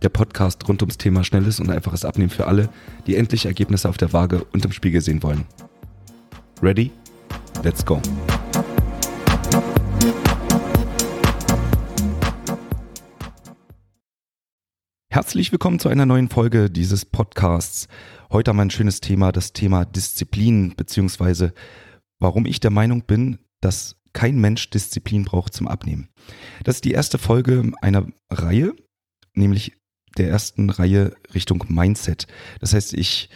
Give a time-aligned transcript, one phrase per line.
[0.00, 2.68] Der Podcast rund ums Thema schnelles und einfaches Abnehmen für alle,
[3.08, 5.44] die endlich Ergebnisse auf der Waage und im Spiegel sehen wollen.
[6.62, 6.92] Ready?
[7.64, 8.00] Let's go!
[15.10, 17.88] Herzlich willkommen zu einer neuen Folge dieses Podcasts.
[18.30, 21.52] Heute haben wir ein schönes Thema, das Thema Disziplin, beziehungsweise
[22.20, 26.08] warum ich der Meinung bin, dass kein Mensch Disziplin braucht zum Abnehmen.
[26.62, 28.74] Das ist die erste Folge einer Reihe,
[29.34, 29.77] nämlich
[30.16, 32.26] der ersten Reihe Richtung Mindset.
[32.60, 33.28] Das heißt, ich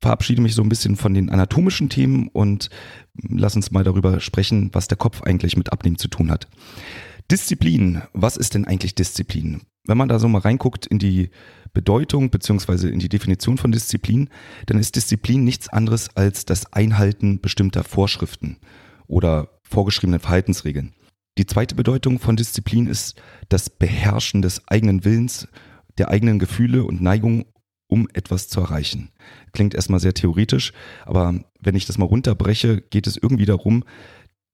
[0.00, 2.70] verabschiede mich so ein bisschen von den anatomischen Themen und
[3.14, 6.48] lass uns mal darüber sprechen, was der Kopf eigentlich mit Abnehmen zu tun hat.
[7.30, 8.02] Disziplin.
[8.12, 9.62] Was ist denn eigentlich Disziplin?
[9.86, 11.30] Wenn man da so mal reinguckt in die
[11.72, 14.28] Bedeutung beziehungsweise in die Definition von Disziplin,
[14.66, 18.58] dann ist Disziplin nichts anderes als das Einhalten bestimmter Vorschriften
[19.06, 20.94] oder vorgeschriebenen Verhaltensregeln.
[21.38, 25.48] Die zweite Bedeutung von Disziplin ist das Beherrschen des eigenen Willens,
[25.98, 27.44] der eigenen Gefühle und Neigungen,
[27.86, 29.10] um etwas zu erreichen.
[29.52, 30.72] Klingt erstmal sehr theoretisch,
[31.04, 33.84] aber wenn ich das mal runterbreche, geht es irgendwie darum,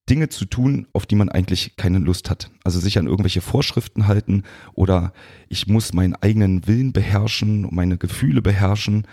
[0.08, 2.50] Dinge zu tun, auf die man eigentlich keine Lust hat.
[2.64, 4.42] Also sich an irgendwelche Vorschriften halten
[4.74, 5.12] oder
[5.48, 9.06] ich muss meinen eigenen Willen beherrschen, meine Gefühle beherrschen.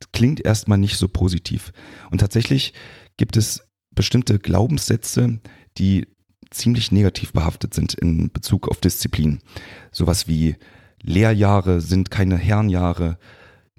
[0.00, 1.72] Das klingt erstmal nicht so positiv.
[2.10, 2.72] Und tatsächlich
[3.16, 5.40] gibt es bestimmte Glaubenssätze,
[5.76, 6.06] die
[6.50, 9.40] ziemlich negativ behaftet sind in Bezug auf Disziplin.
[9.92, 10.56] Sowas wie
[11.02, 13.18] Lehrjahre sind keine Herrenjahre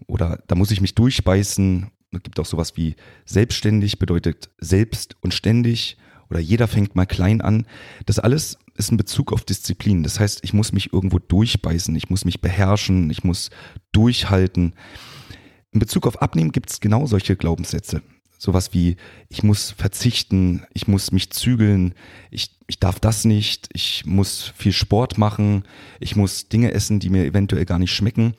[0.08, 1.92] oder da muss ich mich durchbeißen.
[2.12, 2.96] Es gibt auch sowas wie
[3.26, 5.98] selbstständig bedeutet selbst und ständig
[6.30, 7.66] oder jeder fängt mal klein an.
[8.06, 10.04] Das alles ist in Bezug auf Disziplin.
[10.04, 13.50] Das heißt, ich muss mich irgendwo durchbeißen, ich muss mich beherrschen, ich muss
[13.92, 14.74] durchhalten.
[15.72, 18.02] In Bezug auf Abnehmen gibt es genau solche Glaubenssätze
[18.40, 18.96] sowas wie,
[19.28, 21.94] ich muss verzichten, ich muss mich zügeln,
[22.32, 25.64] ich, ich darf das nicht, ich muss viel Sport machen,
[26.00, 28.34] ich muss Dinge essen, die mir eventuell gar nicht schmecken.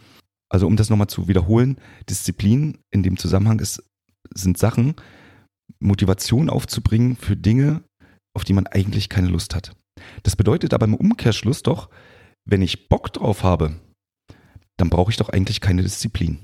[0.49, 1.77] Also um das nochmal zu wiederholen,
[2.09, 3.85] Disziplin in dem Zusammenhang ist,
[4.35, 4.95] sind Sachen,
[5.79, 7.85] Motivation aufzubringen für Dinge,
[8.35, 9.77] auf die man eigentlich keine Lust hat.
[10.23, 11.91] Das bedeutet aber im Umkehrschluss doch,
[12.47, 13.79] wenn ich Bock drauf habe,
[14.79, 16.39] dann brauche ich doch eigentlich keine Disziplin.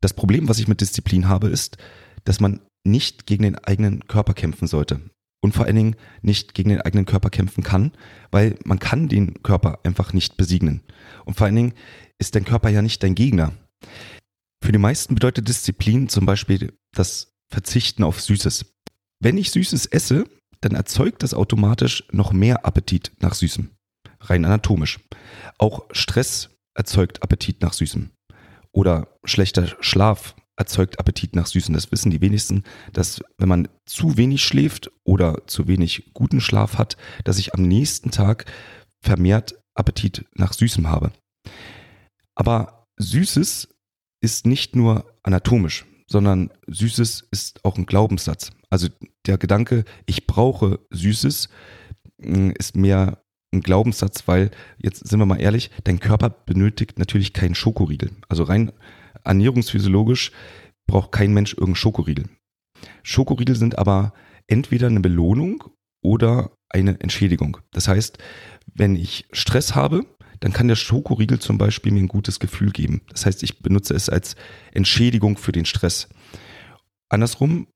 [0.00, 1.76] Das Problem, was ich mit Disziplin habe, ist,
[2.24, 5.00] dass man nicht gegen den eigenen Körper kämpfen sollte.
[5.42, 7.92] Und vor allen Dingen nicht gegen den eigenen Körper kämpfen kann,
[8.30, 10.82] weil man kann den Körper einfach nicht besiegen.
[11.26, 11.74] Und vor allen Dingen
[12.18, 13.52] ist dein Körper ja nicht dein Gegner.
[14.62, 18.64] Für die meisten bedeutet Disziplin zum Beispiel das Verzichten auf Süßes.
[19.20, 20.24] Wenn ich Süßes esse,
[20.62, 23.70] dann erzeugt das automatisch noch mehr Appetit nach Süßem.
[24.20, 25.00] Rein anatomisch.
[25.58, 28.10] Auch Stress erzeugt Appetit nach Süßem.
[28.72, 31.74] Oder schlechter Schlaf erzeugt Appetit nach Süßen.
[31.74, 36.78] Das wissen die wenigsten, dass wenn man zu wenig schläft oder zu wenig guten Schlaf
[36.78, 38.46] hat, dass ich am nächsten Tag
[39.00, 41.12] vermehrt Appetit nach Süßem habe.
[42.34, 43.68] Aber Süßes
[44.20, 48.52] ist nicht nur anatomisch, sondern Süßes ist auch ein Glaubenssatz.
[48.70, 48.88] Also
[49.26, 51.48] der Gedanke, ich brauche Süßes,
[52.18, 53.22] mm, ist mehr
[53.52, 58.10] ein Glaubenssatz, weil, jetzt sind wir mal ehrlich, dein Körper benötigt natürlich keinen Schokoriegel.
[58.28, 58.72] Also rein
[59.24, 60.32] ernährungsphysiologisch
[60.86, 62.24] braucht kein Mensch irgendeinen Schokoriegel.
[63.02, 64.12] Schokoriegel sind aber
[64.46, 65.64] entweder eine Belohnung
[66.02, 67.58] oder eine Entschädigung.
[67.72, 68.18] Das heißt,
[68.74, 70.06] wenn ich Stress habe,
[70.40, 73.02] dann kann der Schokoriegel zum Beispiel mir ein gutes Gefühl geben.
[73.08, 74.36] Das heißt, ich benutze es als
[74.72, 76.08] Entschädigung für den Stress.
[77.08, 77.68] Andersrum,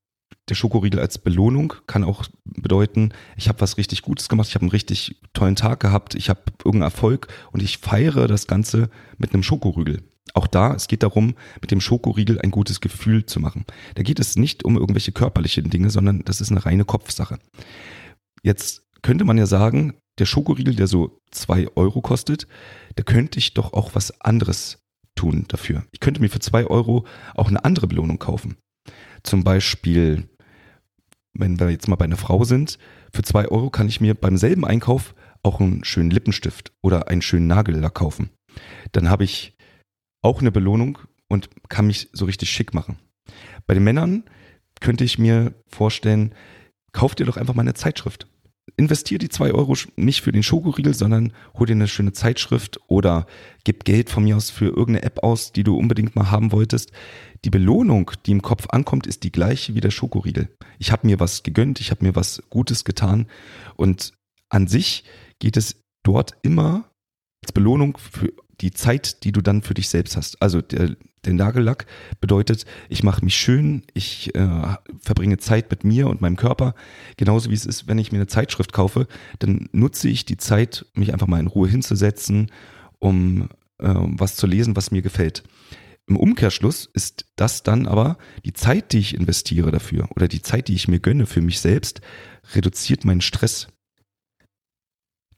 [0.49, 4.65] der Schokoriegel als Belohnung kann auch bedeuten, ich habe was richtig Gutes gemacht, ich habe
[4.65, 9.33] einen richtig tollen Tag gehabt, ich habe irgendeinen Erfolg und ich feiere das Ganze mit
[9.33, 10.03] einem Schokoriegel.
[10.35, 13.65] Auch da, es geht darum, mit dem Schokoriegel ein gutes Gefühl zu machen.
[13.95, 17.39] Da geht es nicht um irgendwelche körperlichen Dinge, sondern das ist eine reine Kopfsache.
[18.43, 22.47] Jetzt könnte man ja sagen, der Schokoriegel, der so zwei Euro kostet,
[22.97, 24.79] da könnte ich doch auch was anderes
[25.15, 25.85] tun dafür.
[25.93, 28.57] Ich könnte mir für zwei Euro auch eine andere Belohnung kaufen.
[29.23, 30.29] Zum Beispiel,
[31.35, 32.79] wenn wir jetzt mal bei einer Frau sind,
[33.13, 37.23] für zwei Euro kann ich mir beim selben Einkauf auch einen schönen Lippenstift oder einen
[37.23, 38.31] schönen Nagellack kaufen.
[38.93, 39.57] Dann habe ich
[40.23, 40.99] auch eine Belohnung
[41.29, 42.99] und kann mich so richtig schick machen.
[43.67, 44.25] Bei den Männern
[44.81, 46.35] könnte ich mir vorstellen,
[46.93, 48.27] kauft ihr doch einfach mal eine Zeitschrift.
[48.77, 53.27] investier die zwei Euro nicht für den Schokoriegel, sondern hol dir eine schöne Zeitschrift oder
[53.65, 56.93] gib Geld von mir aus für irgendeine App aus, die du unbedingt mal haben wolltest.
[57.45, 60.49] Die Belohnung, die im Kopf ankommt, ist die gleiche wie der Schokoriegel.
[60.79, 63.27] Ich habe mir was gegönnt, ich habe mir was Gutes getan
[63.77, 64.13] und
[64.49, 65.05] an sich
[65.39, 66.91] geht es dort immer
[67.43, 70.43] als Belohnung für die Zeit, die du dann für dich selbst hast.
[70.43, 71.87] Also der, der Nagellack
[72.21, 76.75] bedeutet, ich mache mich schön, ich äh, verbringe Zeit mit mir und meinem Körper.
[77.17, 79.07] Genauso wie es ist, wenn ich mir eine Zeitschrift kaufe,
[79.39, 82.51] dann nutze ich die Zeit, mich einfach mal in Ruhe hinzusetzen,
[82.99, 85.45] um äh, was zu lesen, was mir gefällt.
[86.09, 90.69] Im Umkehrschluss ist das dann aber die Zeit, die ich investiere dafür oder die Zeit,
[90.69, 92.01] die ich mir gönne für mich selbst,
[92.55, 93.69] reduziert meinen Stress.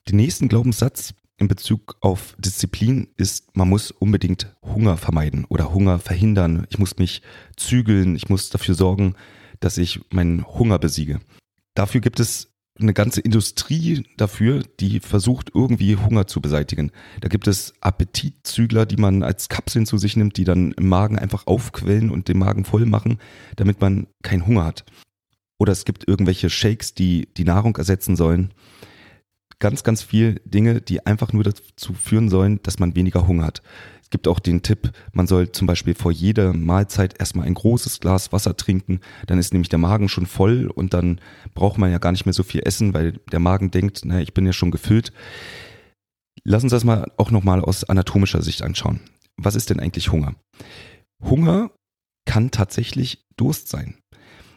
[0.07, 5.97] Den nächsten Glaubenssatz, in Bezug auf Disziplin ist, man muss unbedingt Hunger vermeiden oder Hunger
[5.97, 6.67] verhindern.
[6.69, 7.23] Ich muss mich
[7.57, 9.15] zügeln, ich muss dafür sorgen,
[9.59, 11.19] dass ich meinen Hunger besiege.
[11.73, 12.49] Dafür gibt es
[12.79, 16.91] eine ganze Industrie dafür, die versucht, irgendwie Hunger zu beseitigen.
[17.21, 21.17] Da gibt es Appetitzügler, die man als Kapseln zu sich nimmt, die dann im Magen
[21.17, 23.17] einfach aufquellen und den Magen voll machen,
[23.55, 24.85] damit man keinen Hunger hat.
[25.57, 28.53] Oder es gibt irgendwelche Shakes, die die Nahrung ersetzen sollen
[29.61, 33.61] ganz, ganz viel Dinge, die einfach nur dazu führen sollen, dass man weniger Hunger hat.
[34.01, 38.01] Es gibt auch den Tipp, man soll zum Beispiel vor jeder Mahlzeit erstmal ein großes
[38.01, 38.99] Glas Wasser trinken.
[39.27, 41.21] Dann ist nämlich der Magen schon voll und dann
[41.53, 44.33] braucht man ja gar nicht mehr so viel essen, weil der Magen denkt, na, ich
[44.33, 45.13] bin ja schon gefüllt.
[46.43, 48.99] Lass uns das mal auch nochmal aus anatomischer Sicht anschauen.
[49.37, 50.35] Was ist denn eigentlich Hunger?
[51.23, 51.71] Hunger
[52.25, 53.95] kann tatsächlich Durst sein.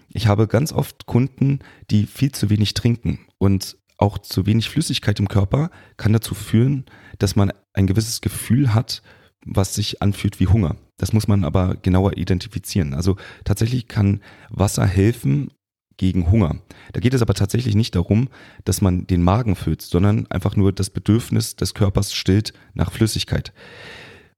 [0.08, 1.60] Ich habe ganz oft Kunden,
[1.90, 6.84] die viel zu wenig trinken und auch zu wenig Flüssigkeit im Körper kann dazu führen,
[7.18, 9.02] dass man ein gewisses Gefühl hat,
[9.46, 10.76] was sich anfühlt wie Hunger.
[10.98, 12.94] Das muss man aber genauer identifizieren.
[12.94, 14.20] Also tatsächlich kann
[14.50, 15.50] Wasser helfen
[15.96, 16.56] gegen Hunger.
[16.92, 18.28] Da geht es aber tatsächlich nicht darum,
[18.64, 23.52] dass man den Magen füllt, sondern einfach nur das Bedürfnis des Körpers stillt nach Flüssigkeit.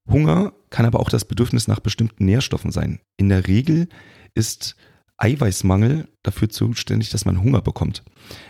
[0.08, 3.00] Hunger kann aber auch das Bedürfnis nach bestimmten Nährstoffen sein.
[3.16, 3.88] In der Regel
[4.34, 4.76] ist
[5.18, 8.04] Eiweißmangel dafür zuständig, dass man Hunger bekommt.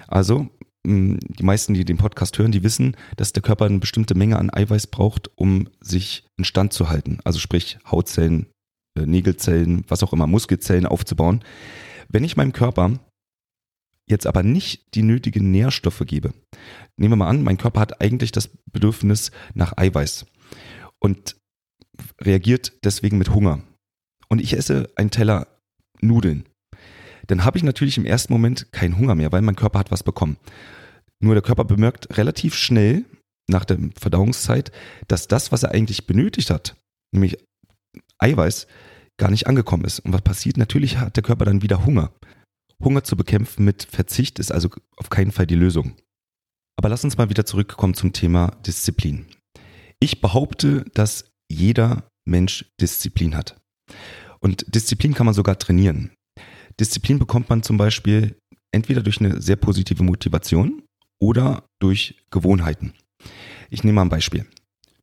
[0.08, 0.48] Also
[0.86, 4.50] die meisten, die den Podcast hören, die wissen, dass der Körper eine bestimmte Menge an
[4.50, 7.18] Eiweiß braucht, um sich in Stand zu halten.
[7.24, 8.46] Also sprich Hautzellen,
[8.96, 11.42] äh, Nägelzellen, was auch immer, Muskelzellen aufzubauen.
[12.08, 13.00] Wenn ich meinem Körper
[14.08, 16.32] jetzt aber nicht die nötigen Nährstoffe gebe,
[16.96, 20.26] nehmen wir mal an, mein Körper hat eigentlich das Bedürfnis nach Eiweiß
[21.00, 21.36] und
[22.20, 23.62] reagiert deswegen mit Hunger.
[24.28, 25.48] Und ich esse einen Teller
[26.00, 26.46] Nudeln
[27.26, 30.02] dann habe ich natürlich im ersten Moment keinen Hunger mehr, weil mein Körper hat was
[30.02, 30.36] bekommen.
[31.20, 33.04] Nur der Körper bemerkt relativ schnell
[33.48, 34.72] nach der Verdauungszeit,
[35.08, 36.76] dass das, was er eigentlich benötigt hat,
[37.12, 37.38] nämlich
[38.18, 38.66] Eiweiß,
[39.18, 40.00] gar nicht angekommen ist.
[40.00, 40.56] Und was passiert?
[40.56, 42.12] Natürlich hat der Körper dann wieder Hunger.
[42.82, 45.96] Hunger zu bekämpfen mit Verzicht ist also auf keinen Fall die Lösung.
[46.78, 49.26] Aber lass uns mal wieder zurückkommen zum Thema Disziplin.
[50.00, 53.56] Ich behaupte, dass jeder Mensch Disziplin hat.
[54.40, 56.10] Und Disziplin kann man sogar trainieren.
[56.80, 58.36] Disziplin bekommt man zum Beispiel
[58.72, 60.82] entweder durch eine sehr positive Motivation
[61.18, 62.92] oder durch Gewohnheiten.
[63.70, 64.46] Ich nehme mal ein Beispiel.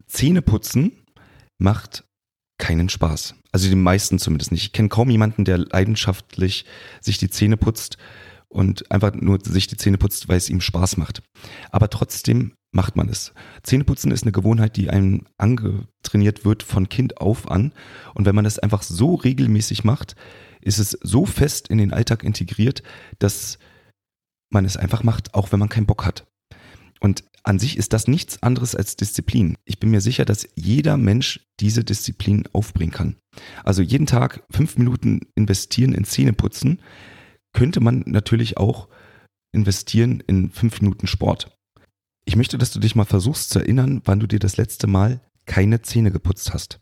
[0.05, 1.03] Zähneputzen
[1.59, 2.03] macht
[2.59, 3.35] keinen Spaß.
[3.51, 4.63] Also die meisten zumindest nicht.
[4.63, 6.65] Ich kenne kaum jemanden, der leidenschaftlich
[7.01, 7.97] sich die Zähne putzt
[8.47, 11.23] und einfach nur sich die Zähne putzt, weil es ihm Spaß macht.
[11.71, 13.33] Aber trotzdem macht man es.
[13.63, 17.73] Zähneputzen ist eine Gewohnheit, die einem angetrainiert wird von Kind auf an.
[18.13, 20.15] Und wenn man das einfach so regelmäßig macht,
[20.61, 22.83] ist es so fest in den Alltag integriert,
[23.19, 23.59] dass
[24.49, 26.25] man es einfach macht, auch wenn man keinen Bock hat.
[26.99, 29.57] Und an sich ist das nichts anderes als Disziplin.
[29.65, 33.17] Ich bin mir sicher, dass jeder Mensch diese Disziplin aufbringen kann.
[33.65, 36.81] Also jeden Tag fünf Minuten investieren in Zähneputzen
[37.51, 38.87] könnte man natürlich auch
[39.53, 41.57] investieren in fünf Minuten Sport.
[42.25, 45.21] Ich möchte, dass du dich mal versuchst zu erinnern, wann du dir das letzte Mal
[45.45, 46.79] keine Zähne geputzt hast.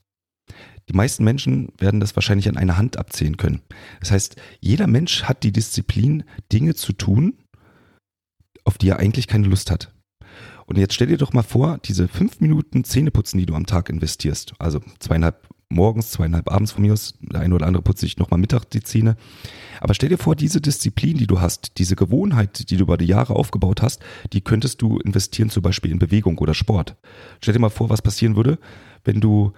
[0.90, 3.62] Die meisten Menschen werden das wahrscheinlich an einer Hand abzählen können.
[4.00, 7.38] Das heißt, jeder Mensch hat die Disziplin, Dinge zu tun,
[8.66, 9.94] auf die er eigentlich keine Lust hat.
[10.66, 13.90] Und jetzt stell dir doch mal vor, diese fünf Minuten Zähneputzen, die du am Tag
[13.90, 18.18] investierst, also zweieinhalb morgens, zweieinhalb abends von mir aus, der eine oder andere putzt sich
[18.18, 19.16] nochmal Mittag die Zähne.
[19.80, 23.06] Aber stell dir vor, diese Disziplin, die du hast, diese Gewohnheit, die du über die
[23.06, 24.02] Jahre aufgebaut hast,
[24.34, 26.98] die könntest du investieren zum Beispiel in Bewegung oder Sport.
[27.42, 28.60] Stell dir mal vor, was passieren würde,
[29.04, 29.54] wenn du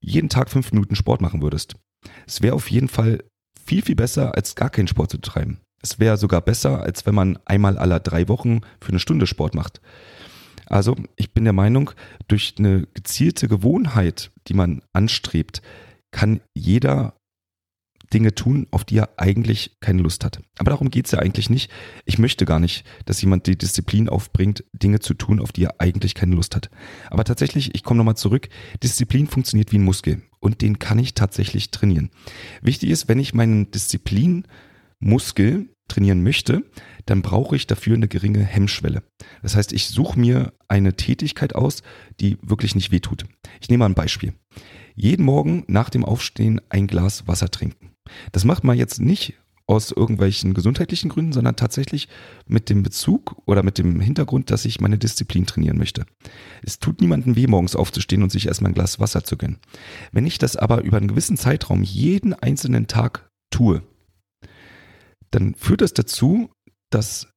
[0.00, 1.76] jeden Tag fünf Minuten Sport machen würdest.
[2.26, 3.24] Es wäre auf jeden Fall
[3.64, 5.60] viel, viel besser, als gar keinen Sport zu treiben.
[5.82, 9.54] Es wäre sogar besser, als wenn man einmal aller drei Wochen für eine Stunde Sport
[9.54, 9.80] macht.
[10.66, 11.90] Also ich bin der Meinung,
[12.28, 15.62] durch eine gezielte Gewohnheit, die man anstrebt,
[16.10, 17.14] kann jeder
[18.12, 20.40] Dinge tun, auf die er eigentlich keine Lust hat.
[20.58, 21.70] Aber darum geht es ja eigentlich nicht.
[22.04, 25.80] Ich möchte gar nicht, dass jemand die Disziplin aufbringt, Dinge zu tun, auf die er
[25.80, 26.70] eigentlich keine Lust hat.
[27.10, 28.48] Aber tatsächlich, ich komme nochmal zurück,
[28.82, 32.10] Disziplin funktioniert wie ein Muskel und den kann ich tatsächlich trainieren.
[32.62, 36.64] Wichtig ist, wenn ich meinen Disziplinmuskel trainieren möchte,
[37.06, 39.02] dann brauche ich dafür eine geringe Hemmschwelle.
[39.42, 41.82] Das heißt, ich suche mir eine Tätigkeit aus,
[42.20, 43.24] die wirklich nicht wehtut.
[43.60, 44.34] Ich nehme mal ein Beispiel.
[44.94, 47.90] Jeden Morgen nach dem Aufstehen ein Glas Wasser trinken.
[48.32, 49.34] Das macht man jetzt nicht
[49.66, 52.08] aus irgendwelchen gesundheitlichen Gründen, sondern tatsächlich
[52.46, 56.04] mit dem Bezug oder mit dem Hintergrund, dass ich meine Disziplin trainieren möchte.
[56.62, 59.58] Es tut niemandem weh, morgens aufzustehen und sich erstmal ein Glas Wasser zu gönnen.
[60.12, 63.82] Wenn ich das aber über einen gewissen Zeitraum jeden einzelnen Tag tue,
[65.34, 66.50] dann führt das dazu,
[66.90, 67.28] dass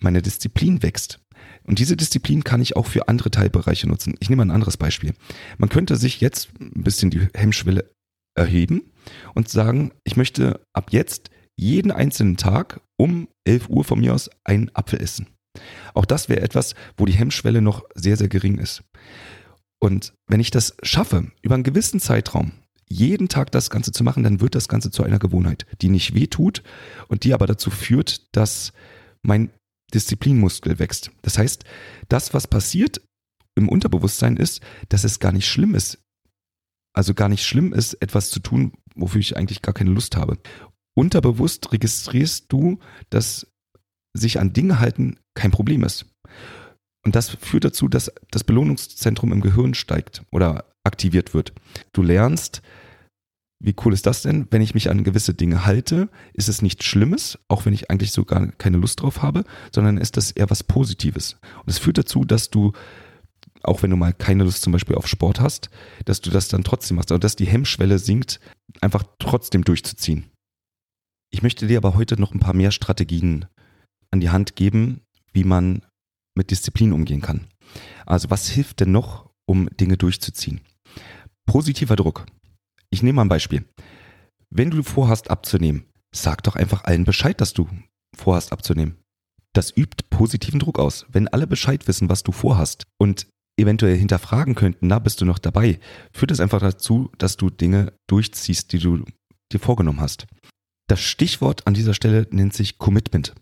[0.00, 1.20] meine Disziplin wächst.
[1.64, 4.14] Und diese Disziplin kann ich auch für andere Teilbereiche nutzen.
[4.20, 5.14] Ich nehme ein anderes Beispiel.
[5.58, 7.90] Man könnte sich jetzt ein bisschen die Hemmschwelle
[8.34, 8.92] erheben
[9.34, 14.30] und sagen, ich möchte ab jetzt jeden einzelnen Tag um 11 Uhr von mir aus
[14.44, 15.26] einen Apfel essen.
[15.94, 18.82] Auch das wäre etwas, wo die Hemmschwelle noch sehr, sehr gering ist.
[19.82, 22.52] Und wenn ich das schaffe, über einen gewissen Zeitraum,
[22.90, 26.14] jeden Tag das Ganze zu machen, dann wird das Ganze zu einer Gewohnheit, die nicht
[26.14, 26.62] weh tut
[27.08, 28.72] und die aber dazu führt, dass
[29.22, 29.50] mein
[29.94, 31.10] Disziplinmuskel wächst.
[31.22, 31.64] Das heißt,
[32.08, 33.00] das, was passiert
[33.54, 35.98] im Unterbewusstsein ist, dass es gar nicht schlimm ist,
[36.92, 40.38] also gar nicht schlimm ist, etwas zu tun, wofür ich eigentlich gar keine Lust habe.
[40.96, 42.78] Unterbewusst registrierst du,
[43.10, 43.46] dass
[44.14, 46.06] sich an Dinge halten kein Problem ist.
[47.04, 51.52] Und das führt dazu, dass das Belohnungszentrum im Gehirn steigt oder aktiviert wird.
[51.92, 52.62] Du lernst,
[53.62, 54.46] wie cool ist das denn?
[54.50, 58.12] Wenn ich mich an gewisse Dinge halte, ist es nichts Schlimmes, auch wenn ich eigentlich
[58.12, 61.36] sogar keine Lust drauf habe, sondern ist das eher was Positives.
[61.58, 62.72] Und es führt dazu, dass du
[63.62, 65.68] auch wenn du mal keine Lust zum Beispiel auf Sport hast,
[66.06, 68.40] dass du das dann trotzdem machst, also dass die Hemmschwelle sinkt,
[68.80, 70.30] einfach trotzdem durchzuziehen.
[71.30, 73.46] Ich möchte dir aber heute noch ein paar mehr Strategien
[74.10, 75.02] an die Hand geben,
[75.32, 75.82] wie man
[76.34, 77.48] mit Disziplin umgehen kann.
[78.06, 80.60] Also was hilft denn noch, um Dinge durchzuziehen?
[81.46, 82.26] Positiver Druck.
[82.90, 83.64] Ich nehme mal ein Beispiel.
[84.50, 87.68] Wenn du vorhast abzunehmen, sag doch einfach allen Bescheid, dass du
[88.16, 88.96] vorhast abzunehmen.
[89.52, 91.06] Das übt positiven Druck aus.
[91.10, 95.38] Wenn alle Bescheid wissen, was du vorhast und eventuell hinterfragen könnten, na, bist du noch
[95.38, 95.78] dabei,
[96.12, 99.04] führt es einfach dazu, dass du Dinge durchziehst, die du
[99.52, 100.26] dir vorgenommen hast.
[100.88, 103.34] Das Stichwort an dieser Stelle nennt sich Commitment.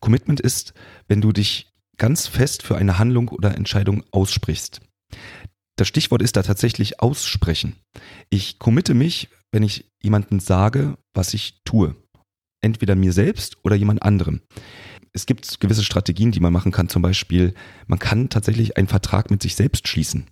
[0.00, 0.72] Commitment ist,
[1.08, 4.80] wenn du dich ganz fest für eine Handlung oder Entscheidung aussprichst.
[5.78, 7.76] Das Stichwort ist da tatsächlich aussprechen.
[8.28, 11.96] Ich committe mich, wenn ich jemandem sage, was ich tue.
[12.60, 14.42] Entweder mir selbst oder jemand anderem
[15.12, 16.88] es gibt gewisse Strategien, die man machen kann.
[16.88, 17.54] Zum Beispiel,
[17.86, 20.26] man kann tatsächlich einen Vertrag mit sich selbst schließen.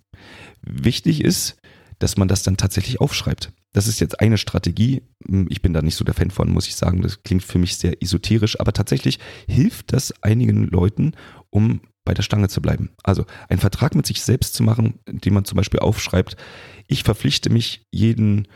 [0.61, 1.57] Wichtig ist,
[1.99, 3.51] dass man das dann tatsächlich aufschreibt.
[3.73, 5.01] Das ist jetzt eine Strategie.
[5.49, 7.01] Ich bin da nicht so der Fan von, muss ich sagen.
[7.01, 11.13] Das klingt für mich sehr esoterisch, aber tatsächlich hilft das einigen Leuten,
[11.49, 12.89] um bei der Stange zu bleiben.
[13.03, 16.37] Also einen Vertrag mit sich selbst zu machen, indem man zum Beispiel aufschreibt,
[16.87, 18.47] ich verpflichte mich jeden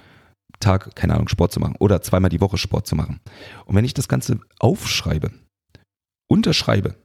[0.61, 3.19] Tag, keine Ahnung, Sport zu machen oder zweimal die Woche Sport zu machen.
[3.65, 5.31] Und wenn ich das Ganze aufschreibe,
[6.29, 6.95] unterschreibe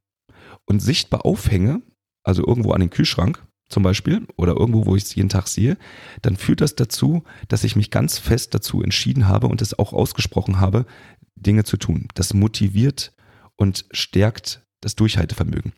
[0.66, 1.82] und sichtbar aufhänge,
[2.22, 5.76] also irgendwo an den Kühlschrank zum Beispiel oder irgendwo, wo ich es jeden Tag sehe,
[6.22, 9.92] dann führt das dazu, dass ich mich ganz fest dazu entschieden habe und es auch
[9.92, 10.86] ausgesprochen habe,
[11.34, 12.06] Dinge zu tun.
[12.14, 13.12] Das motiviert
[13.56, 15.72] und stärkt das Durchhaltevermögen.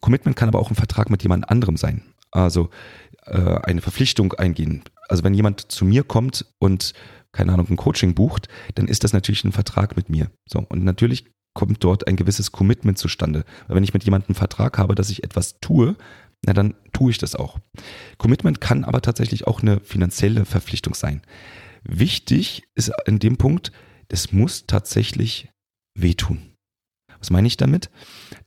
[0.00, 2.02] Commitment kann aber auch ein Vertrag mit jemand anderem sein.
[2.30, 2.70] Also
[3.24, 4.82] äh, eine Verpflichtung eingehen.
[5.08, 6.92] Also wenn jemand zu mir kommt und
[7.32, 10.30] keine Ahnung, ein Coaching bucht, dann ist das natürlich ein Vertrag mit mir.
[10.48, 13.44] So, und natürlich kommt dort ein gewisses Commitment zustande.
[13.66, 15.96] Weil wenn ich mit jemandem einen Vertrag habe, dass ich etwas tue,
[16.44, 17.58] na dann tue ich das auch.
[18.18, 21.22] Commitment kann aber tatsächlich auch eine finanzielle Verpflichtung sein.
[21.82, 23.72] Wichtig ist in dem Punkt,
[24.08, 25.50] es muss tatsächlich
[25.94, 26.55] wehtun.
[27.26, 27.90] Was meine ich damit?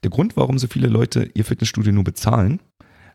[0.02, 2.60] Der Grund, warum so viele Leute ihr Fitnessstudio nur bezahlen,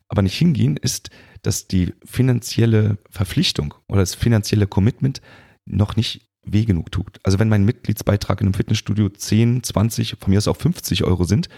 [0.08, 1.10] aber nicht hingehen, ist,
[1.42, 5.22] dass die finanzielle Verpflichtung oder das finanzielle Commitment
[5.66, 7.20] noch nicht weh genug tut.
[7.24, 11.24] Also wenn mein Mitgliedsbeitrag in einem Fitnessstudio 10, 20, von mir aus auch 50 Euro
[11.24, 11.50] sind,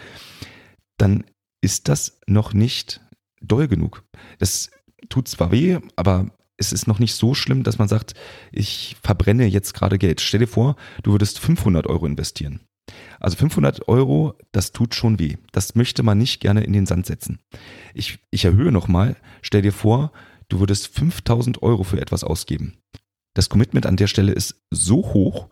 [0.97, 1.25] dann
[1.59, 3.01] ist das noch nicht
[3.41, 4.05] doll genug.
[4.39, 4.71] Das
[5.09, 8.13] tut zwar weh, aber es ist noch nicht so schlimm, dass man sagt,
[8.53, 10.21] ich verbrenne jetzt gerade Geld.
[10.21, 12.61] Stell dir vor, du würdest 500 Euro investieren.
[13.19, 15.37] Also 500 Euro, das tut schon weh.
[15.51, 17.39] Das möchte man nicht gerne in den Sand setzen.
[17.93, 19.15] Ich, ich erhöhe nochmal.
[19.41, 20.11] Stell dir vor,
[20.49, 22.77] du würdest 5000 Euro für etwas ausgeben
[23.37, 25.47] das Commitment an der Stelle ist so hoch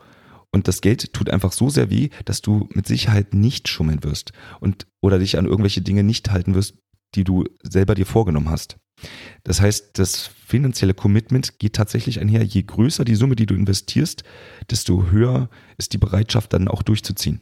[0.52, 4.32] und das Geld tut einfach so sehr weh, dass du mit Sicherheit nicht schummeln wirst
[4.60, 6.74] und oder dich an irgendwelche Dinge nicht halten wirst,
[7.16, 8.78] die du selber dir vorgenommen hast.
[9.44, 12.44] Das heißt, das finanzielle Commitment geht tatsächlich einher.
[12.44, 14.24] Je größer die Summe, die du investierst,
[14.70, 17.42] desto höher ist die Bereitschaft dann auch durchzuziehen.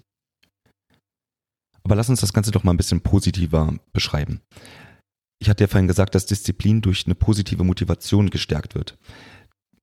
[1.84, 4.42] Aber lass uns das Ganze doch mal ein bisschen positiver beschreiben.
[5.40, 8.98] Ich hatte ja vorhin gesagt, dass Disziplin durch eine positive Motivation gestärkt wird.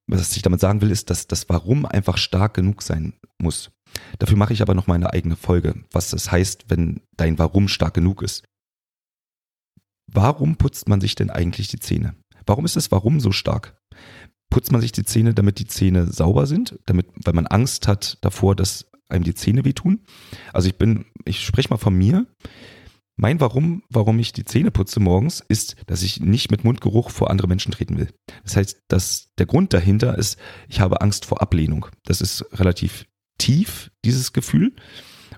[0.06, 3.70] Was ich damit sagen will, ist, dass das Warum einfach stark genug sein muss.
[4.18, 7.68] Dafür mache ich aber noch mal eine eigene Folge, was das heißt, wenn dein Warum
[7.68, 8.44] stark genug ist.
[10.12, 12.14] Warum putzt man sich denn eigentlich die Zähne?
[12.46, 13.76] Warum ist das Warum so stark?
[14.50, 18.18] Putzt man sich die Zähne, damit die Zähne sauber sind, damit, weil man Angst hat
[18.22, 20.00] davor, dass einem die Zähne wehtun?
[20.52, 22.26] Also ich bin, ich spreche mal von mir.
[23.16, 27.30] Mein Warum, warum ich die Zähne putze morgens, ist, dass ich nicht mit Mundgeruch vor
[27.30, 28.08] andere Menschen treten will.
[28.44, 30.38] Das heißt, dass der Grund dahinter ist,
[30.68, 31.86] ich habe Angst vor Ablehnung.
[32.04, 33.06] Das ist relativ
[33.38, 34.74] tief, dieses Gefühl.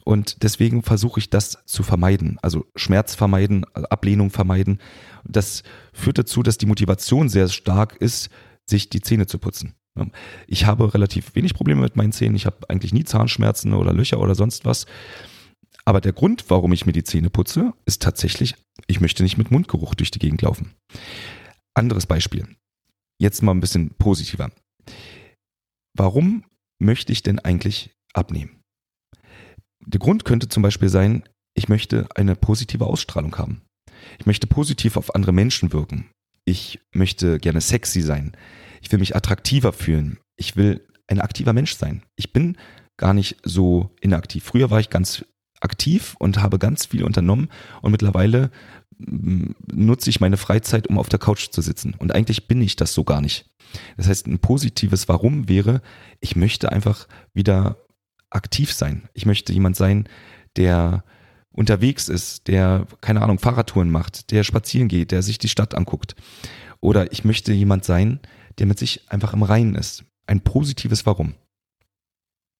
[0.05, 2.39] Und deswegen versuche ich das zu vermeiden.
[2.43, 4.81] Also Schmerz vermeiden, Ablehnung vermeiden.
[5.25, 8.31] Das führt dazu, dass die Motivation sehr stark ist,
[8.69, 9.75] sich die Zähne zu putzen.
[10.47, 12.35] Ich habe relativ wenig Probleme mit meinen Zähnen.
[12.35, 14.87] Ich habe eigentlich nie Zahnschmerzen oder Löcher oder sonst was.
[15.85, 18.55] Aber der Grund, warum ich mir die Zähne putze, ist tatsächlich,
[18.87, 20.73] ich möchte nicht mit Mundgeruch durch die Gegend laufen.
[21.75, 22.47] Anderes Beispiel.
[23.19, 24.51] Jetzt mal ein bisschen positiver.
[25.95, 26.45] Warum
[26.79, 28.62] möchte ich denn eigentlich abnehmen?
[29.87, 31.25] Der Grund könnte zum Beispiel sein,
[31.55, 33.63] ich möchte eine positive Ausstrahlung haben.
[34.19, 36.09] Ich möchte positiv auf andere Menschen wirken.
[36.45, 38.37] Ich möchte gerne sexy sein.
[38.81, 40.19] Ich will mich attraktiver fühlen.
[40.37, 42.03] Ich will ein aktiver Mensch sein.
[42.17, 42.57] Ich bin
[42.97, 44.45] gar nicht so inaktiv.
[44.45, 45.25] Früher war ich ganz
[45.61, 47.49] aktiv und habe ganz viel unternommen
[47.81, 48.51] und mittlerweile
[48.99, 51.95] mm, nutze ich meine Freizeit, um auf der Couch zu sitzen.
[51.99, 53.47] Und eigentlich bin ich das so gar nicht.
[53.97, 55.83] Das heißt, ein positives Warum wäre,
[56.21, 57.77] ich möchte einfach wieder
[58.35, 59.09] aktiv sein.
[59.15, 60.09] Ich möchte jemand sein,
[60.57, 61.05] der
[61.53, 66.15] unterwegs ist, der, keine Ahnung, Fahrradtouren macht, der spazieren geht, der sich die Stadt anguckt.
[66.81, 68.21] Oder ich möchte jemand sein,
[68.59, 70.05] der mit sich einfach im Reinen ist.
[70.27, 71.35] Ein positives Warum.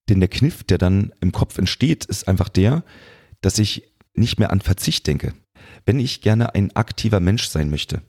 [0.09, 2.85] Denn der Kniff, der dann im Kopf entsteht, ist einfach der,
[3.41, 5.35] dass ich nicht mehr an Verzicht denke.
[5.87, 8.03] Wenn ich gerne ein aktiver Mensch sein möchte,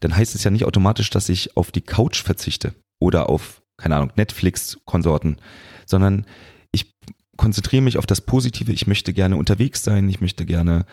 [0.00, 3.96] dann heißt es ja nicht automatisch, dass ich auf die Couch verzichte oder auf, keine
[3.96, 5.40] Ahnung, Netflix-Konsorten,
[5.86, 6.26] sondern
[6.72, 6.94] ich
[7.36, 8.72] konzentriere mich auf das Positive.
[8.72, 10.86] Ich möchte gerne unterwegs sein, ich möchte gerne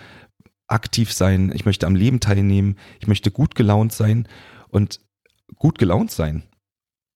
[0.67, 4.27] aktiv sein, ich möchte am Leben teilnehmen, ich möchte gut gelaunt sein
[4.69, 4.99] und
[5.56, 6.43] gut gelaunt sein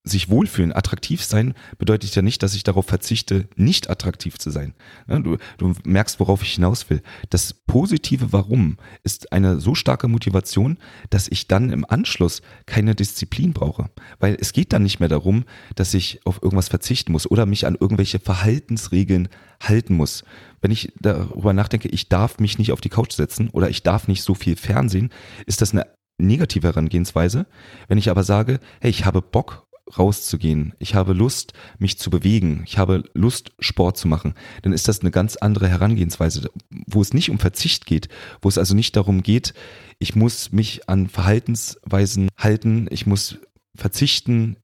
[0.07, 4.73] sich wohlfühlen, attraktiv sein, bedeutet ja nicht, dass ich darauf verzichte, nicht attraktiv zu sein.
[5.07, 7.01] Du, du, merkst, worauf ich hinaus will.
[7.29, 10.77] Das positive Warum ist eine so starke Motivation,
[11.09, 13.89] dass ich dann im Anschluss keine Disziplin brauche.
[14.19, 17.65] Weil es geht dann nicht mehr darum, dass ich auf irgendwas verzichten muss oder mich
[17.65, 19.29] an irgendwelche Verhaltensregeln
[19.61, 20.23] halten muss.
[20.61, 24.07] Wenn ich darüber nachdenke, ich darf mich nicht auf die Couch setzen oder ich darf
[24.07, 25.09] nicht so viel Fernsehen,
[25.45, 25.85] ist das eine
[26.17, 27.45] negative Herangehensweise.
[27.87, 32.63] Wenn ich aber sage, hey, ich habe Bock rauszugehen, ich habe Lust, mich zu bewegen,
[32.65, 36.49] ich habe Lust, Sport zu machen, dann ist das eine ganz andere Herangehensweise,
[36.87, 38.09] wo es nicht um Verzicht geht,
[38.41, 39.53] wo es also nicht darum geht,
[39.99, 43.37] ich muss mich an Verhaltensweisen halten, ich muss
[43.75, 44.57] verzichten.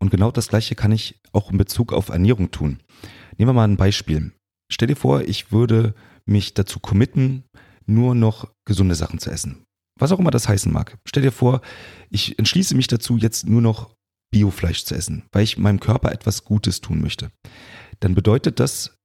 [0.00, 2.80] Und genau das Gleiche kann ich auch in Bezug auf Ernährung tun.
[3.36, 4.32] Nehmen wir mal ein Beispiel.
[4.70, 5.94] Stell dir vor, ich würde
[6.26, 7.44] mich dazu committen,
[7.86, 9.64] nur noch gesunde Sachen zu essen.
[9.98, 10.98] Was auch immer das heißen mag.
[11.06, 11.60] Stell dir vor,
[12.10, 13.94] ich entschließe mich dazu, jetzt nur noch
[14.34, 17.30] Biofleisch zu essen, weil ich meinem Körper etwas Gutes tun möchte,
[18.00, 18.98] dann bedeutet das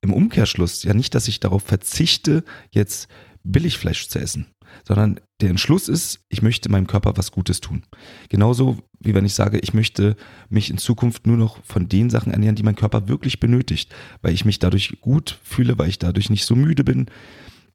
[0.00, 3.06] im Umkehrschluss ja nicht, dass ich darauf verzichte, jetzt
[3.44, 4.48] Billigfleisch zu essen,
[4.82, 7.84] sondern der Entschluss ist, ich möchte meinem Körper was Gutes tun.
[8.30, 10.16] Genauso wie wenn ich sage, ich möchte
[10.48, 14.34] mich in Zukunft nur noch von den Sachen ernähren, die mein Körper wirklich benötigt, weil
[14.34, 17.06] ich mich dadurch gut fühle, weil ich dadurch nicht so müde bin,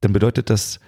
[0.02, 0.80] dann bedeutet das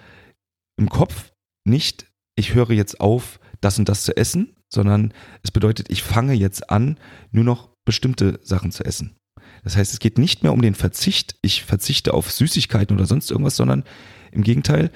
[0.77, 1.31] im Kopf
[1.65, 6.33] nicht, ich höre jetzt auf, das und das zu essen, sondern es bedeutet, ich fange
[6.33, 6.97] jetzt an,
[7.31, 9.15] nur noch bestimmte Sachen zu essen.
[9.63, 13.29] Das heißt, es geht nicht mehr um den Verzicht, ich verzichte auf Süßigkeiten oder sonst
[13.29, 13.83] irgendwas, sondern
[14.31, 14.91] im Gegenteil,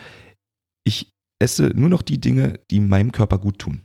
[0.85, 3.81] ich esse nur noch die Dinge, die meinem Körper gut tun.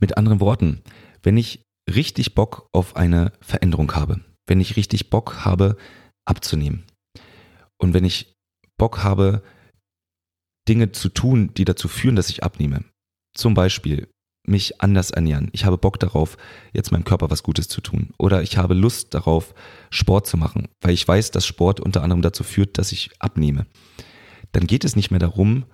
[0.00, 0.82] Mit anderen Worten,
[1.22, 5.76] wenn ich richtig Bock auf eine Veränderung habe, wenn ich richtig Bock habe
[6.26, 6.84] abzunehmen
[7.78, 8.34] und wenn ich
[8.76, 9.42] Bock habe,
[10.66, 12.84] Dinge zu tun, die dazu führen, dass ich abnehme,
[13.36, 14.08] zum Beispiel
[14.46, 15.48] mich anders ernähren.
[15.52, 16.36] Ich habe Bock darauf,
[16.72, 18.10] jetzt meinem Körper was Gutes zu tun.
[18.18, 19.54] Oder ich habe Lust darauf,
[19.90, 23.66] Sport zu machen, weil ich weiß, dass Sport unter anderem dazu führt, dass ich abnehme.
[24.52, 25.64] Dann geht es nicht mehr darum,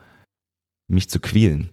[0.89, 1.71] mich zu quälen.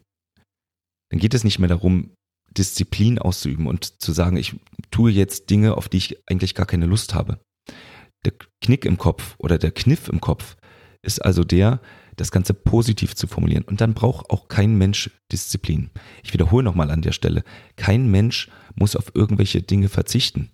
[1.10, 2.12] Dann geht es nicht mehr darum,
[2.58, 4.56] Disziplin auszuüben und zu sagen, ich
[4.92, 7.40] tue jetzt Dinge, auf die ich eigentlich gar keine Lust habe.
[8.26, 10.58] Der Knick im Kopf oder der Kniff im Kopf
[11.02, 11.80] ist also der,
[12.18, 13.64] das Ganze positiv zu formulieren.
[13.64, 15.90] Und dann braucht auch kein Mensch Disziplin.
[16.24, 17.44] Ich wiederhole nochmal an der Stelle,
[17.78, 20.52] kein Mensch muss auf irgendwelche Dinge verzichten.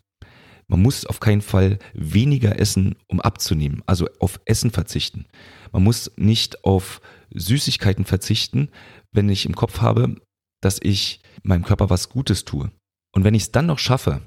[0.68, 5.26] Man muss auf keinen Fall weniger essen, um abzunehmen, also auf Essen verzichten.
[5.72, 7.02] Man muss nicht auf
[7.34, 8.70] Süßigkeiten verzichten,
[9.12, 10.16] wenn ich im Kopf habe,
[10.62, 12.72] dass ich meinem Körper was Gutes tue.
[13.14, 14.22] Und wenn ich es dann noch schaffe,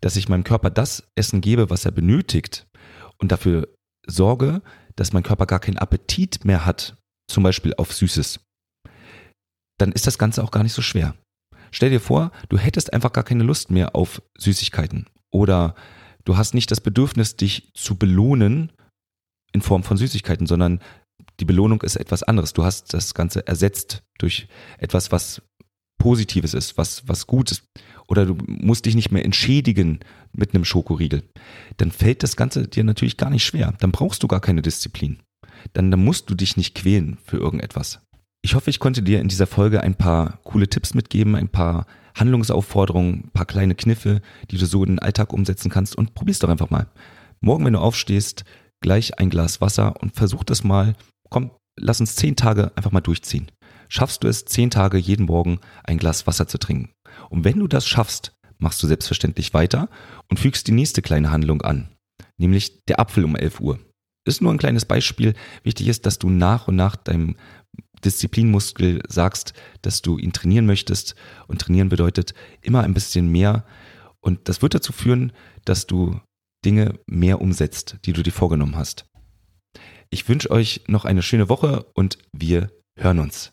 [0.00, 2.66] dass ich meinem Körper das Essen gebe, was er benötigt
[3.18, 3.68] und dafür
[4.06, 4.62] sorge,
[4.98, 6.96] dass mein Körper gar keinen Appetit mehr hat,
[7.30, 8.40] zum Beispiel auf Süßes,
[9.78, 11.14] dann ist das Ganze auch gar nicht so schwer.
[11.70, 15.74] Stell dir vor, du hättest einfach gar keine Lust mehr auf Süßigkeiten oder
[16.24, 18.72] du hast nicht das Bedürfnis, dich zu belohnen
[19.52, 20.80] in Form von Süßigkeiten, sondern
[21.40, 22.52] die Belohnung ist etwas anderes.
[22.52, 25.42] Du hast das Ganze ersetzt durch etwas, was
[25.98, 27.64] Positives ist, was, was Gutes.
[28.08, 30.00] Oder du musst dich nicht mehr entschädigen
[30.32, 31.22] mit einem Schokoriegel.
[31.76, 33.74] Dann fällt das Ganze dir natürlich gar nicht schwer.
[33.80, 35.18] Dann brauchst du gar keine Disziplin.
[35.74, 38.00] Dann, dann musst du dich nicht quälen für irgendetwas.
[38.42, 41.86] Ich hoffe, ich konnte dir in dieser Folge ein paar coole Tipps mitgeben, ein paar
[42.14, 46.38] Handlungsaufforderungen, ein paar kleine Kniffe, die du so in den Alltag umsetzen kannst und probier's
[46.38, 46.86] doch einfach mal.
[47.40, 48.44] Morgen, wenn du aufstehst,
[48.80, 50.94] gleich ein Glas Wasser und versuch das mal.
[51.28, 53.50] Komm, lass uns zehn Tage einfach mal durchziehen
[53.88, 56.90] schaffst du es, zehn Tage jeden Morgen ein Glas Wasser zu trinken.
[57.30, 59.88] Und wenn du das schaffst, machst du selbstverständlich weiter
[60.28, 61.88] und fügst die nächste kleine Handlung an,
[62.36, 63.78] nämlich der Apfel um 11 Uhr.
[64.26, 65.34] Ist nur ein kleines Beispiel.
[65.62, 67.36] Wichtig ist, dass du nach und nach deinem
[68.04, 71.14] Disziplinmuskel sagst, dass du ihn trainieren möchtest.
[71.46, 73.64] Und trainieren bedeutet immer ein bisschen mehr.
[74.20, 75.32] Und das wird dazu führen,
[75.64, 76.20] dass du
[76.64, 79.06] Dinge mehr umsetzt, die du dir vorgenommen hast.
[80.10, 83.52] Ich wünsche euch noch eine schöne Woche und wir hören uns.